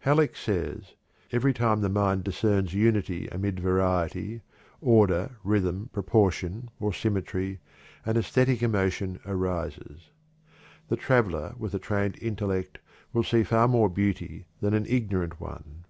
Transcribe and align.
Halleck 0.00 0.34
says: 0.34 0.94
"Every 1.30 1.54
time 1.54 1.80
the 1.80 1.88
mind 1.88 2.24
discerns 2.24 2.74
unity 2.74 3.28
amid 3.30 3.60
variety, 3.60 4.42
order, 4.80 5.36
rhythm, 5.44 5.90
proportion, 5.92 6.70
or 6.80 6.92
symmetry, 6.92 7.60
an 8.04 8.16
æsthetic 8.16 8.62
emotion 8.62 9.20
arises. 9.24 10.10
The 10.88 10.96
traveler 10.96 11.54
with 11.56 11.72
a 11.72 11.78
trained 11.78 12.18
intellect 12.20 12.78
will 13.12 13.22
see 13.22 13.44
far 13.44 13.68
more 13.68 13.88
beauty 13.88 14.46
than 14.60 14.74
an 14.74 14.86
ignorant 14.88 15.40
one. 15.40 15.84